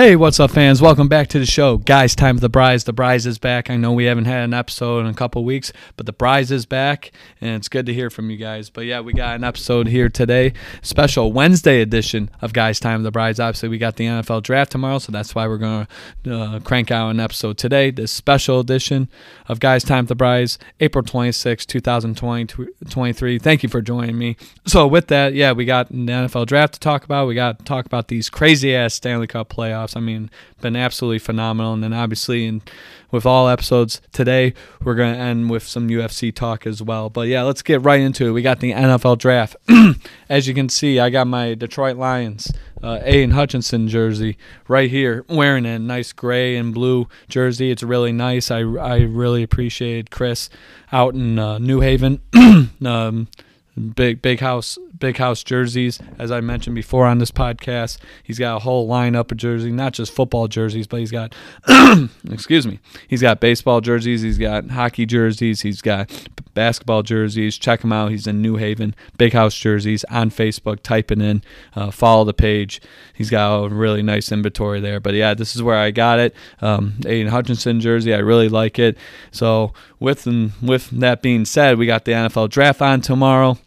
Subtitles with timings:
[0.00, 0.80] Hey, what's up, fans?
[0.80, 1.76] Welcome back to the show.
[1.76, 2.84] Guys, time for the Brys.
[2.84, 3.68] The Brys is back.
[3.68, 6.64] I know we haven't had an episode in a couple weeks, but the Brys is
[6.64, 7.12] back,
[7.42, 8.70] and it's good to hear from you guys.
[8.70, 13.02] But yeah, we got an episode here today, special Wednesday edition of Guys, Time of
[13.02, 13.38] the Brys.
[13.38, 15.86] Obviously, we got the NFL draft tomorrow, so that's why we're going
[16.24, 17.90] to uh, crank out an episode today.
[17.90, 19.10] This special edition
[19.48, 23.38] of Guys, Time of the Brys, April 26, 2023.
[23.38, 24.38] Thank you for joining me.
[24.66, 27.28] So, with that, yeah, we got the NFL draft to talk about.
[27.28, 29.96] We got to talk about these crazy ass Stanley Cup playoffs playoffs.
[29.96, 30.30] I mean,
[30.60, 31.72] been absolutely phenomenal.
[31.72, 32.62] And then obviously, in
[33.10, 34.54] with all episodes today,
[34.84, 37.10] we're going to end with some UFC talk as well.
[37.10, 38.32] But yeah, let's get right into it.
[38.32, 39.56] We got the NFL draft.
[40.28, 45.24] as you can see, I got my Detroit Lions uh, Aidan Hutchinson jersey right here,
[45.28, 47.70] wearing a nice gray and blue jersey.
[47.70, 48.50] It's really nice.
[48.50, 50.48] I, I really appreciate Chris
[50.92, 52.22] out in uh, New Haven.
[52.84, 53.28] um,
[53.94, 55.98] big big house big house jerseys.
[56.18, 59.92] As i mentioned before on this podcast he's got a whole lineup of jerseys not
[59.92, 61.34] just football jerseys but he's got
[62.30, 66.10] excuse me he's got baseball jerseys he's got hockey jerseys he's got
[66.54, 67.58] basketball jerseys.
[67.58, 68.10] Check him out.
[68.10, 68.94] He's in new haven.
[69.18, 70.82] Big house jerseys on facebook.
[70.82, 71.42] Type it in
[71.74, 72.80] uh, follow the page.
[73.14, 75.00] He's got a really nice inventory there.
[75.00, 76.34] But yeah this is where i got it.
[76.60, 78.14] Um, Aidan hutchinson jersey.
[78.14, 78.96] I really like it.
[79.30, 83.58] So with and with that being said we got the nfl draft on tomorrow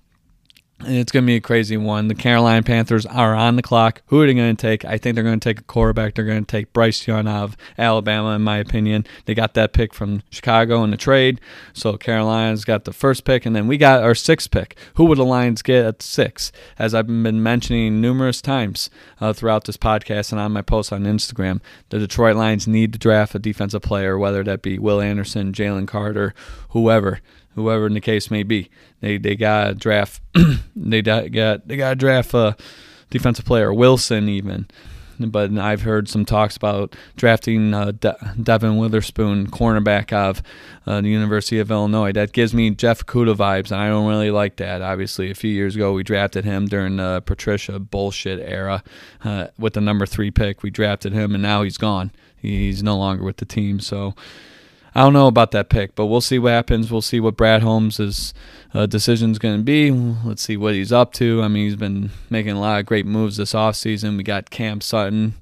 [0.85, 2.07] and it's going to be a crazy one.
[2.07, 4.01] The Carolina Panthers are on the clock.
[4.07, 4.85] Who are they going to take?
[4.85, 6.15] I think they're going to take a quarterback.
[6.15, 9.05] They're going to take Bryce Young of Alabama, in my opinion.
[9.25, 11.39] They got that pick from Chicago in the trade.
[11.73, 14.77] So Carolina's got the first pick, and then we got our sixth pick.
[14.95, 16.51] Who would the Lions get at six?
[16.77, 18.89] As I've been mentioning numerous times
[19.19, 22.99] uh, throughout this podcast and on my posts on Instagram, the Detroit Lions need to
[22.99, 26.33] draft a defensive player, whether that be Will Anderson, Jalen Carter,
[26.69, 27.19] whoever
[27.55, 28.69] whoever in the case may be.
[29.01, 30.21] They they got to draft
[30.75, 32.55] they got they got draft a
[33.09, 34.67] defensive player Wilson even.
[35.19, 40.41] But I've heard some talks about drafting uh, De- Devon Witherspoon, cornerback of
[40.87, 42.11] uh, the University of Illinois.
[42.11, 44.81] That gives me Jeff Okudah vibes, and I don't really like that.
[44.81, 48.83] Obviously, a few years ago, we drafted him during the Patricia bullshit era
[49.23, 50.63] uh, with the number three pick.
[50.63, 52.11] We drafted him, and now he's gone.
[52.35, 53.79] He's no longer with the team.
[53.79, 54.15] So
[54.95, 56.91] I don't know about that pick, but we'll see what happens.
[56.91, 58.33] We'll see what Brad Holmes'
[58.73, 59.89] uh, decision is going to be.
[59.91, 61.41] Let's see what he's up to.
[61.41, 64.17] I mean, he's been making a lot of great moves this offseason.
[64.17, 65.33] We got Cam Sutton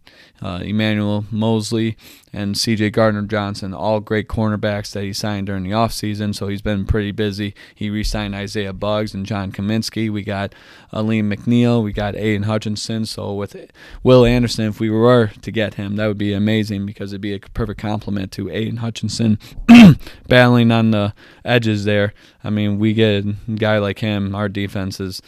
[0.42, 1.98] uh, Emmanuel Moseley,
[2.34, 2.92] and C.J.
[2.92, 6.34] Gardner Johnson, all great cornerbacks that he signed during the offseason.
[6.34, 7.54] So he's been pretty busy.
[7.76, 10.10] He re signed Isaiah Buggs and John Cominsky.
[10.10, 10.56] We got
[10.94, 11.84] Alim McNeill.
[11.84, 13.06] We got Aidan Hutchinson.
[13.06, 13.56] So with
[14.02, 17.34] Will Anderson, if we were to get him, that would be amazing because it'd be
[17.34, 19.38] a perfect complement to Aidan Hutchinson
[20.28, 21.14] battling on the
[21.44, 22.14] edges there.
[22.44, 25.22] I mean, we get a guy like him, our defense is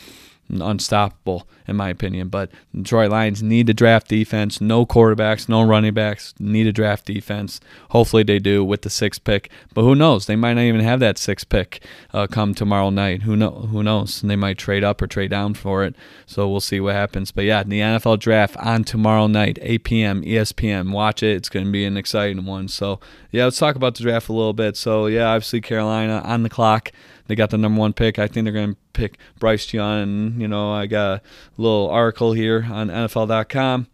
[0.61, 2.29] unstoppable in my opinion.
[2.29, 4.61] But Detroit Lions need to draft defense.
[4.61, 6.33] No quarterbacks, no running backs.
[6.39, 7.59] Need to draft defense.
[7.89, 9.49] Hopefully they do with the sixth pick.
[9.73, 10.25] But who knows?
[10.25, 13.23] They might not even have that sixth pick uh, come tomorrow night.
[13.23, 13.51] Who know?
[13.51, 14.21] Who knows?
[14.21, 15.95] And they might trade up or trade down for it.
[16.25, 17.31] So we'll see what happens.
[17.31, 20.21] But yeah, the NFL draft on tomorrow night, 8 p.m.
[20.23, 20.91] ESPN.
[20.91, 21.35] Watch it.
[21.35, 22.67] It's going to be an exciting one.
[22.67, 22.99] So
[23.31, 24.77] yeah, let's talk about the draft a little bit.
[24.77, 26.91] So yeah, obviously Carolina on the clock.
[27.27, 28.19] They got the number one pick.
[28.19, 30.01] I think they're going to pick Bryce Young.
[30.03, 31.21] And, you know, I got a
[31.57, 33.87] little article here on NFL.com.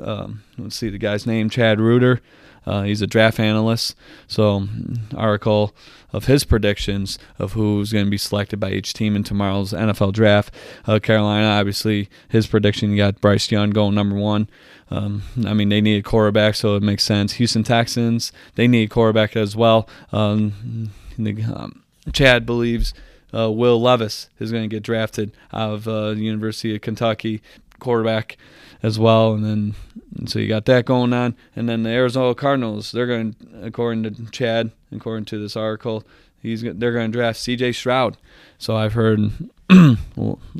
[0.00, 2.20] Um, let's see the guy's name, Chad Reuter.
[2.66, 3.96] Uh, he's a draft analyst.
[4.28, 4.68] So,
[5.16, 5.74] article
[6.12, 10.12] of his predictions of who's going to be selected by each team in tomorrow's NFL
[10.12, 10.54] draft.
[10.86, 14.48] Uh, Carolina, obviously, his prediction got Bryce Young going number one.
[14.90, 17.34] Um, I mean, they need a quarterback, so it makes sense.
[17.34, 19.88] Houston Texans, they need a quarterback as well.
[20.12, 21.82] Um, the, um,
[22.12, 22.94] Chad believes
[23.34, 27.42] uh, Will Levis is going to get drafted out of uh, the University of Kentucky
[27.78, 28.36] quarterback
[28.82, 29.32] as well.
[29.32, 29.74] And then
[30.16, 31.36] and so you got that going on.
[31.54, 36.04] And then the Arizona Cardinals, they're going, according to Chad, according to this article,
[36.40, 37.72] he's they're going to draft C.J.
[37.72, 38.16] Stroud.
[38.58, 39.20] So I've heard,
[39.70, 39.96] I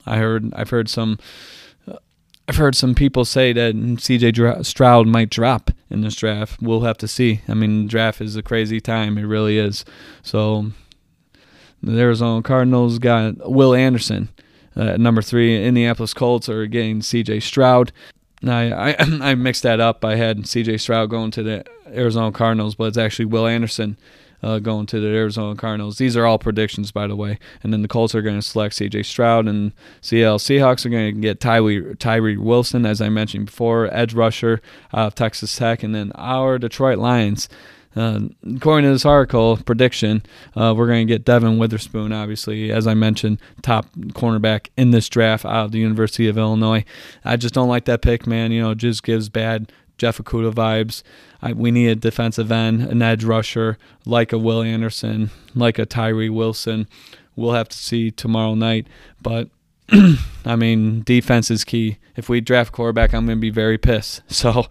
[0.06, 1.18] heard, I've heard some.
[2.48, 4.62] I've heard some people say that C.J.
[4.64, 6.60] Stroud might drop in this draft.
[6.60, 7.42] We'll have to see.
[7.46, 9.16] I mean, draft is a crazy time.
[9.18, 9.84] It really is.
[10.24, 10.72] So
[11.82, 14.28] the Arizona Cardinals got Will Anderson
[14.76, 15.64] uh, at number three.
[15.64, 17.40] Indianapolis Colts are getting C.J.
[17.40, 17.92] Stroud.
[18.46, 20.04] I, I I mixed that up.
[20.04, 20.78] I had C.J.
[20.78, 23.96] Stroud going to the Arizona Cardinals, but it's actually Will Anderson
[24.42, 25.98] uh, going to the Arizona Cardinals.
[25.98, 27.38] These are all predictions, by the way.
[27.62, 29.02] And then the Colts are going to select C.J.
[29.02, 33.92] Stroud, and Seattle Seahawks are going to get Tyree, Tyree Wilson, as I mentioned before,
[33.94, 34.60] edge rusher
[34.92, 37.48] out of Texas Tech, and then our Detroit Lions
[37.96, 38.20] uh,
[38.56, 40.22] according to this article prediction,
[40.54, 45.08] uh, we're going to get Devon Witherspoon, obviously, as I mentioned, top cornerback in this
[45.08, 46.84] draft out of the University of Illinois.
[47.24, 48.52] I just don't like that pick, man.
[48.52, 51.02] You know, just gives bad Jeff Okudah vibes.
[51.42, 53.76] I, we need a defensive end, an edge rusher
[54.06, 56.86] like a Will Anderson, like a Tyree Wilson.
[57.34, 58.86] We'll have to see tomorrow night,
[59.20, 59.48] but
[60.44, 61.98] I mean, defense is key.
[62.16, 64.22] If we draft quarterback, I'm going to be very pissed.
[64.40, 64.68] So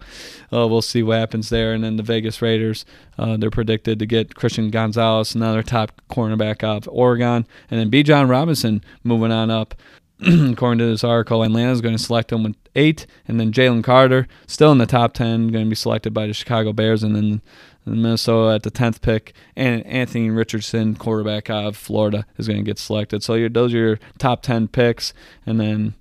[0.52, 1.72] uh, we'll see what happens there.
[1.72, 2.84] And then the Vegas Raiders,
[3.16, 7.88] uh, they're predicted to get Christian Gonzalez, another top cornerback out of Oregon, and then
[7.88, 9.74] Bijan Robinson moving on up.
[10.20, 14.26] According to this article, Atlanta's going to select him with eight, and then Jalen Carter,
[14.48, 17.42] still in the top ten, going to be selected by the Chicago Bears, and then
[17.96, 22.78] Minnesota at the 10th pick, and Anthony Richardson, quarterback of Florida, is going to get
[22.78, 23.22] selected.
[23.22, 25.12] So those are your top 10 picks,
[25.46, 25.94] and then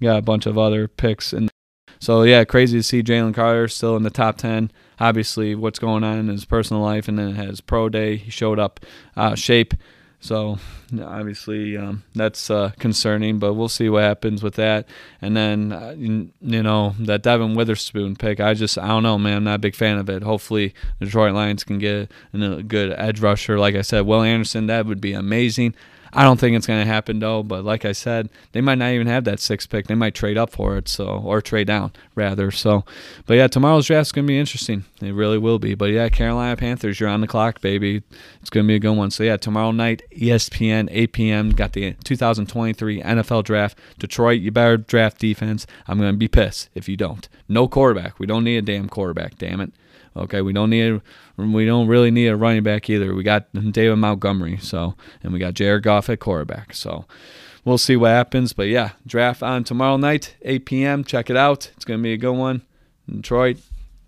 [0.00, 1.32] you got a bunch of other picks.
[1.32, 1.50] And
[1.98, 4.70] so yeah, crazy to see Jalen Carter still in the top 10.
[4.98, 8.58] Obviously, what's going on in his personal life, and then his pro day, he showed
[8.58, 8.80] up
[9.16, 9.74] uh, shape
[10.22, 10.56] so
[11.02, 14.86] obviously um, that's uh, concerning, but we'll see what happens with that.
[15.20, 19.38] And then uh, you, know that Devon Witherspoon pick, I just I don't know, man.
[19.38, 20.22] I'm not a big fan of it.
[20.22, 23.58] Hopefully the Detroit Lions can get a good edge rusher.
[23.58, 25.74] Like I said, Will Anderson, that would be amazing.
[26.14, 27.42] I don't think it's going to happen though.
[27.42, 29.86] But like I said, they might not even have that six pick.
[29.86, 32.50] They might trade up for it, so or trade down rather.
[32.50, 32.84] So,
[33.26, 34.84] but yeah, tomorrow's draft's going to be interesting.
[35.00, 35.74] It really will be.
[35.74, 38.02] But yeah, Carolina Panthers, you're on the clock, baby.
[38.40, 39.10] It's going to be a good one.
[39.10, 41.50] So yeah, tomorrow night, ESPN, 8 p.m.
[41.50, 43.78] Got the 2023 NFL Draft.
[43.98, 45.66] Detroit, you better draft defense.
[45.86, 47.28] I'm going to be pissed if you don't.
[47.48, 48.18] No quarterback.
[48.18, 49.38] We don't need a damn quarterback.
[49.38, 49.72] Damn it.
[50.14, 51.00] Okay, we don't need
[51.50, 53.14] we don't really need a running back either.
[53.14, 56.74] We got David Montgomery, so and we got Jared Goff at quarterback.
[56.74, 57.06] So
[57.64, 58.52] we'll see what happens.
[58.52, 61.04] But yeah, draft on tomorrow night, 8 p.m.
[61.04, 61.70] Check it out.
[61.76, 62.62] It's gonna be a good one.
[63.10, 63.58] Detroit,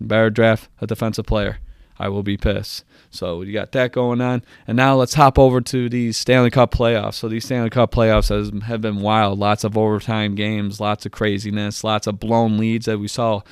[0.00, 1.58] better draft a defensive player.
[1.98, 2.84] I will be pissed.
[3.10, 4.42] So you got that going on.
[4.66, 7.14] And now let's hop over to the Stanley Cup playoffs.
[7.14, 9.38] So these Stanley Cup playoffs has, have been wild.
[9.38, 13.42] Lots of overtime games, lots of craziness, lots of blown leads that we saw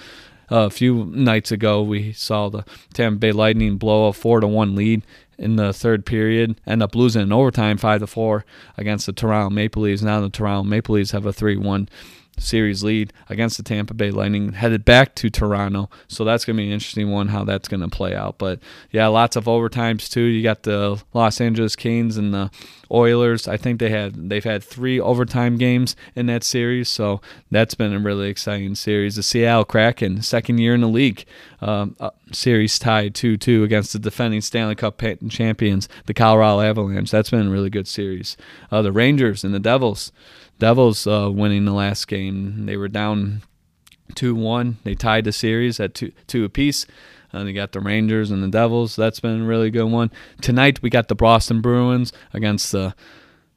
[0.53, 4.77] a few nights ago, we saw the Tampa Bay Lightning blow a four to one
[4.77, 5.03] lead
[5.39, 8.45] in the third period, end up losing in overtime five to four
[8.77, 10.03] against the Toronto Maple Leafs.
[10.03, 11.89] Now the Toronto Maple Leafs have a three one
[12.39, 15.89] series lead against the Tampa Bay Lightning, headed back to Toronto.
[16.09, 18.39] So that's going to be an interesting one how that's going to play out.
[18.39, 20.23] But yeah, lots of overtimes too.
[20.23, 22.51] You got the Los Angeles Kings and the
[22.91, 23.49] Oilers.
[23.49, 27.95] I think they had they've had three overtime games in that series, so that's been
[27.95, 29.17] a really exciting series.
[29.17, 31.25] The Seattle Kraken, second year in the league,
[31.63, 35.01] um, uh, series tied two two against the defending Stanley Cup
[35.31, 37.11] champions, the Colorado Avalanche.
[37.11, 38.37] That's been a really good series.
[38.71, 40.13] Uh, the Rangers and the Devils.
[40.63, 42.67] Devils uh, winning the last game.
[42.67, 43.43] They were down
[44.15, 44.79] 2 1.
[44.85, 46.87] They tied the series at 2, two apiece.
[47.33, 48.95] And they got the Rangers and the Devils.
[48.95, 50.13] That's been a really good one.
[50.41, 52.95] Tonight we got the Boston Bruins against the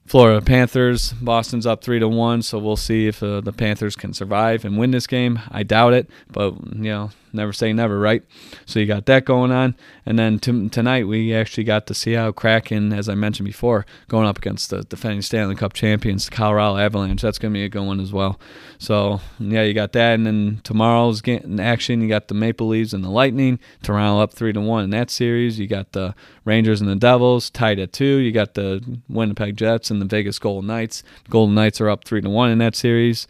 [0.05, 1.13] Florida Panthers.
[1.13, 4.77] Boston's up three to one, so we'll see if uh, the Panthers can survive and
[4.77, 5.39] win this game.
[5.49, 8.23] I doubt it, but you know, never say never, right?
[8.67, 9.75] So you got that going on,
[10.05, 14.27] and then t- tonight we actually got the Seattle Kraken, as I mentioned before, going
[14.27, 17.21] up against the defending Stanley Cup champions, the Colorado Avalanche.
[17.21, 18.39] That's going to be a good one as well.
[18.77, 22.01] So yeah, you got that, and then tomorrow's getting action.
[22.01, 23.59] You got the Maple Leafs and the Lightning.
[23.81, 25.57] Toronto up three to one in that series.
[25.57, 26.13] You got the
[26.43, 28.17] Rangers and the Devils tied at two.
[28.17, 31.03] You got the Winnipeg Jets and the Vegas Golden Knights.
[31.25, 33.27] The Golden Knights are up three to one in that series.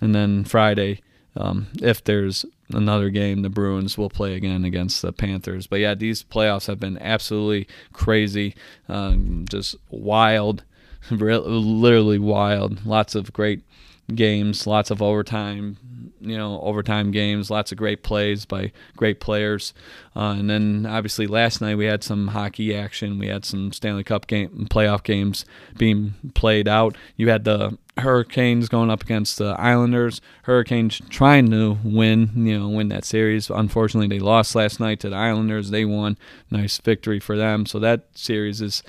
[0.00, 1.00] And then Friday,
[1.36, 5.66] um, if there's another game, the Bruins will play again against the Panthers.
[5.66, 8.54] But yeah, these playoffs have been absolutely crazy,
[8.88, 10.64] um, just wild,
[11.10, 12.84] literally wild.
[12.84, 13.62] Lots of great
[14.14, 15.76] games, lots of overtime,
[16.28, 19.74] you know, overtime games, lots of great plays by great players.
[20.14, 23.18] Uh, and then obviously last night we had some hockey action.
[23.18, 25.44] We had some Stanley Cup game playoff games
[25.76, 26.96] being played out.
[27.16, 30.20] You had the Hurricanes going up against the Islanders.
[30.42, 33.50] Hurricanes trying to win, you know, win that series.
[33.50, 35.70] Unfortunately, they lost last night to the Islanders.
[35.70, 36.16] They won.
[36.50, 37.66] Nice victory for them.
[37.66, 38.82] So that series is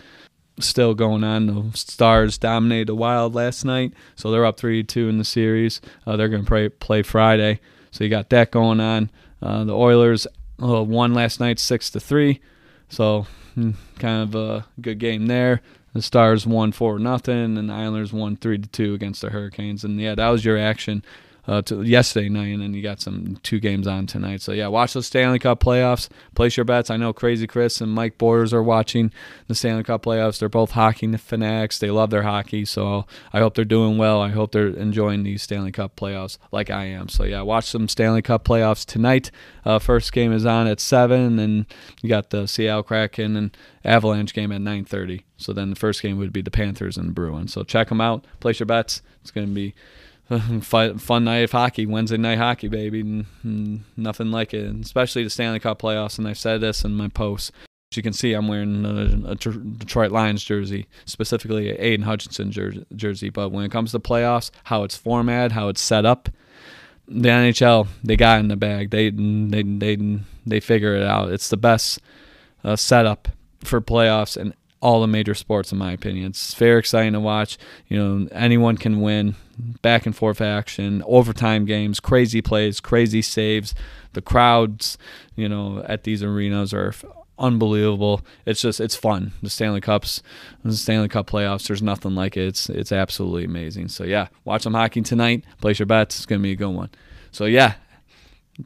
[0.62, 1.48] still going on.
[1.48, 5.82] The Stars dominated the Wild last night, so they're up three two in the series.
[6.06, 7.60] Uh, they're going to play play Friday,
[7.92, 9.10] so you got that going on.
[9.42, 10.28] Uh, the Oilers
[10.62, 12.42] uh, won last night six to three,
[12.90, 15.62] so hmm, kind of a good game there.
[15.94, 19.84] The Stars won four nothing, and the Islanders won three to two against the Hurricanes.
[19.84, 21.04] And yeah, that was your action
[21.50, 24.40] uh, to yesterday night, and then you got some two games on tonight.
[24.40, 26.08] So yeah, watch the Stanley Cup playoffs.
[26.36, 26.92] Place your bets.
[26.92, 29.12] I know Crazy Chris and Mike Borders are watching
[29.48, 30.38] the Stanley Cup playoffs.
[30.38, 31.80] They're both hockey fanatics.
[31.80, 34.22] They love their hockey, so I hope they're doing well.
[34.22, 37.10] I hope they're enjoying these Stanley Cup playoffs like I am.
[37.10, 39.32] So yeah, watch some Stanley Cup playoffs tonight.
[39.66, 41.66] Uh, first game is on at seven, and
[42.04, 45.24] you got the Seattle Kraken and Avalanche game at 9:30.
[45.38, 47.54] So then the first game would be the Panthers and Bruins.
[47.54, 48.24] So check them out.
[48.40, 49.02] Place your bets.
[49.22, 49.74] It's going to be
[50.62, 53.26] fun night of hockey, Wednesday night hockey, baby.
[53.44, 56.18] Nothing like it, especially the Stanley Cup playoffs.
[56.18, 57.52] And I've said this in my posts.
[57.92, 62.52] As you can see, I'm wearing a, a Detroit Lions jersey, specifically a Aidan Hutchinson
[62.96, 63.30] jersey.
[63.30, 66.30] But when it comes to playoffs, how it's formatted, how it's set up,
[67.08, 68.92] the NHL they got in the bag.
[68.92, 71.32] They they they they figure it out.
[71.32, 72.00] It's the best
[72.64, 73.30] uh, setup
[73.64, 76.28] for playoffs and all the major sports, in my opinion.
[76.28, 77.58] It's very exciting to watch.
[77.88, 79.36] You know, anyone can win.
[79.82, 83.76] Back and forth action, overtime games, crazy plays, crazy saves.
[84.14, 84.98] The crowds,
[85.36, 86.94] you know, at these arenas are
[87.40, 88.22] unbelievable.
[88.46, 89.34] It's just it's fun.
[89.42, 90.22] The Stanley Cups,
[90.64, 91.68] the Stanley Cup playoffs.
[91.68, 92.48] There's nothing like it.
[92.48, 93.88] It's it's absolutely amazing.
[93.88, 95.44] So yeah, watch some hockey tonight.
[95.60, 96.18] Place your bets.
[96.18, 96.90] It's gonna be a good one.
[97.32, 97.76] So yeah,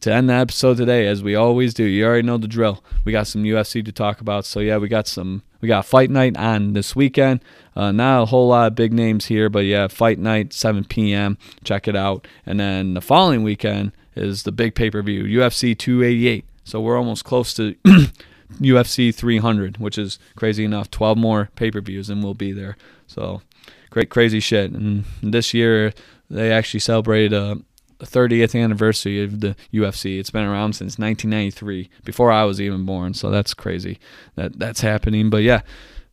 [0.01, 2.83] to end the episode today, as we always do, you already know the drill.
[3.05, 4.45] We got some UFC to talk about.
[4.45, 5.43] So yeah, we got some.
[5.63, 7.39] We got fight night on this weekend.
[7.73, 11.37] Uh, not a whole lot of big names here, but yeah, fight night 7 p.m.
[11.63, 12.27] Check it out.
[12.45, 16.43] And then the following weekend is the big pay per view, UFC 288.
[16.65, 17.75] So we're almost close to
[18.59, 20.91] UFC 300, which is crazy enough.
[20.91, 22.75] 12 more pay per views, and we'll be there.
[23.07, 23.41] So
[23.89, 24.73] great, crazy shit.
[24.73, 25.93] And this year
[26.29, 27.61] they actually celebrated a
[27.99, 30.19] 30th anniversary of the UFC.
[30.19, 33.13] It's been around since 1993, before I was even born.
[33.13, 33.99] So that's crazy
[34.35, 35.29] that that's happening.
[35.29, 35.61] But yeah,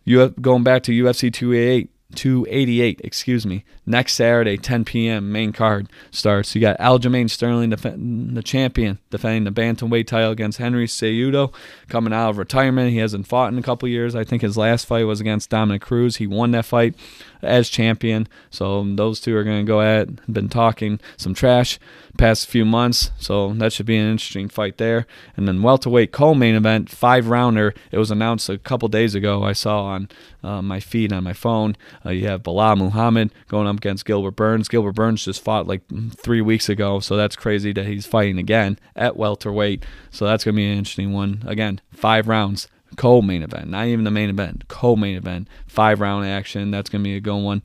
[0.05, 1.91] you going back to UFC 288.
[2.17, 3.65] 288, excuse me.
[3.87, 5.31] Next Saturday, 10 p.m.
[5.31, 6.57] main card starts.
[6.57, 11.55] You got Aljamain Sterling, the champion, defending the bantamweight title against Henry Cejudo,
[11.89, 12.91] coming out of retirement.
[12.91, 14.17] He hasn't fought in a couple years.
[14.17, 16.17] I think his last fight was against Dominick Cruz.
[16.17, 16.97] He won that fight
[17.43, 18.29] as champion.
[18.51, 20.33] So those two are going to go at.
[20.33, 21.79] Been talking some trash
[22.19, 25.07] past few months, so that should be an interesting fight there.
[25.37, 27.75] And then welterweight co-main event, five rounder.
[27.91, 29.43] It was announced a couple days ago.
[29.43, 30.09] I saw on
[30.43, 31.77] uh, my feed on my phone.
[32.05, 34.69] Uh, you have Belal Muhammad going up against Gilbert Burns.
[34.69, 35.83] Gilbert Burns just fought like
[36.17, 39.85] three weeks ago, so that's crazy that he's fighting again at welterweight.
[40.11, 41.43] So that's going to be an interesting one.
[41.47, 42.69] Again, five rounds
[43.01, 46.71] co-main event, not even the main event, co-main event, five round action.
[46.71, 47.63] That's gonna be a good one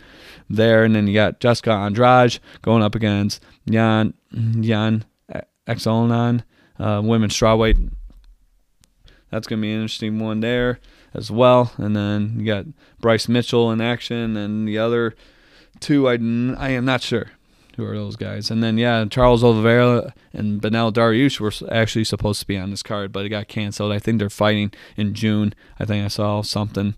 [0.50, 0.86] there.
[0.86, 5.04] And then you got Jessica Andrade going up against Jan Yan
[5.68, 6.44] Xiaonan,
[6.80, 7.92] uh, women's strawweight.
[9.30, 10.80] That's gonna be an interesting one there
[11.14, 11.74] as well.
[11.76, 12.66] And then you got
[13.02, 15.16] Bryce Mitchell in action, and the other
[15.82, 17.32] two I I am not sure
[17.76, 18.50] who are those guys?
[18.50, 22.84] And then yeah, Charles Oliveira and Beneil Dariush were actually supposed to be on this
[22.84, 23.92] card, but it got canceled.
[23.92, 25.54] I think they're fighting in June.
[25.80, 26.96] I think I saw something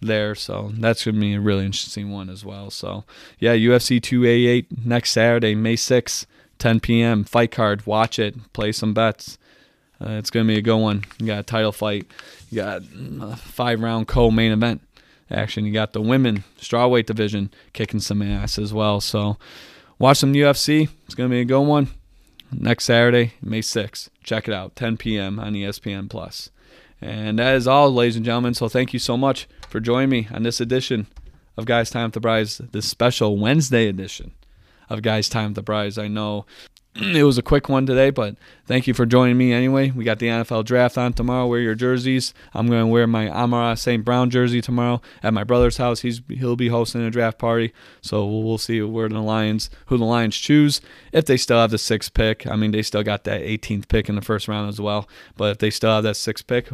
[0.00, 2.70] there, so that's gonna be a really interesting one as well.
[2.70, 3.04] So
[3.38, 6.26] yeah, UFC 288 next Saturday, May 6th,
[6.58, 7.24] 10 p.m.
[7.24, 7.86] Fight card.
[7.86, 8.52] Watch it.
[8.52, 9.38] Play some bets.
[10.00, 11.04] Uh, it's gonna be a good one.
[11.18, 12.06] You got a title fight.
[12.50, 12.82] You got
[13.20, 14.82] a five round co-main event
[15.30, 15.64] action.
[15.64, 19.00] You got the women strawweight division kicking some ass as well.
[19.00, 19.36] So
[19.98, 20.88] watch some UFC.
[21.04, 21.88] It's going to be a good one.
[22.52, 24.08] Next Saturday, May 6th.
[24.22, 25.38] Check it out, 10 p.m.
[25.38, 26.50] on ESPN Plus.
[27.00, 28.54] And that is all, ladies and gentlemen.
[28.54, 31.06] So thank you so much for joining me on this edition
[31.56, 34.32] of Guys Time at the Brys, this special Wednesday edition
[34.88, 35.98] of Guys Time at the Brys.
[35.98, 36.46] I know
[36.98, 38.36] it was a quick one today, but
[38.66, 39.90] thank you for joining me anyway.
[39.90, 41.46] We got the NFL draft on tomorrow.
[41.46, 42.32] Wear your jerseys.
[42.54, 44.04] I'm going to wear my Amon-Ra St.
[44.04, 46.00] Brown jersey tomorrow at my brother's house.
[46.00, 50.04] He's he'll be hosting a draft party, so we'll see where the Lions who the
[50.04, 50.80] Lions choose
[51.12, 52.46] if they still have the sixth pick.
[52.46, 55.52] I mean, they still got that 18th pick in the first round as well, but
[55.52, 56.68] if they still have that sixth pick,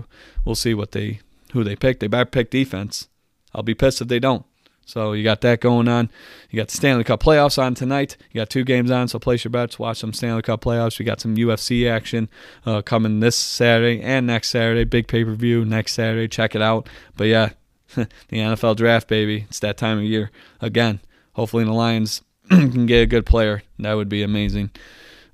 [0.45, 1.21] we'll see what they
[1.53, 2.01] who they pick.
[2.01, 3.09] They better pick defense.
[3.55, 4.45] I'll be pissed if they don't.
[4.85, 6.11] So you got that going on.
[6.51, 8.17] You got the Stanley Cup playoffs on tonight.
[8.31, 9.79] You got two games on, so place your bets.
[9.79, 10.99] Watch some Stanley Cup playoffs.
[10.99, 12.29] We got some UFC action
[12.67, 14.85] uh, coming this Saturday and next Saturday.
[14.85, 16.29] Big pay per view next Saturday.
[16.29, 16.89] Check it out.
[17.17, 17.51] But yeah,
[17.95, 19.47] the NFL draft, baby.
[19.49, 21.01] It's that time of year again.
[21.35, 23.63] Hopefully the Lions can get a good player.
[23.79, 24.71] That would be amazing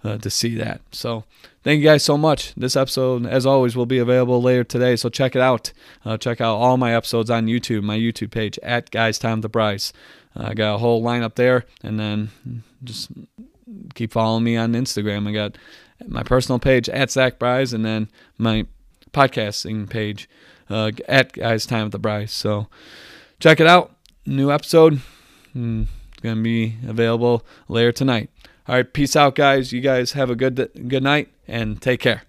[0.04, 0.80] uh, to see that.
[0.92, 1.24] So
[1.68, 2.54] thank you guys so much.
[2.54, 5.70] This episode, as always, will be available later today, so check it out.
[6.02, 9.50] Uh, check out all my episodes on YouTube, my YouTube page at Guys Time the
[9.50, 9.92] Brys.
[10.34, 12.30] Uh, I got a whole lineup there, and then
[12.82, 13.10] just
[13.94, 15.28] keep following me on Instagram.
[15.28, 15.58] I got
[16.06, 18.08] my personal page at Zach Bryce, and then
[18.38, 18.64] my
[19.12, 20.26] podcasting page
[20.70, 22.32] uh, at Guys Time the Bryce.
[22.32, 22.68] So
[23.40, 23.94] check it out.
[24.24, 25.02] New episode.
[25.54, 28.30] Mm, it's gonna be available later tonight.
[28.68, 29.72] All right, peace out, guys.
[29.72, 32.27] You guys have a good good night and take care.